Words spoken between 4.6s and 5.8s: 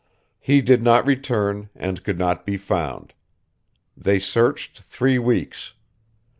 three weeks.